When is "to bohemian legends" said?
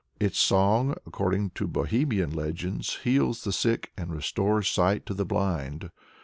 1.51-3.01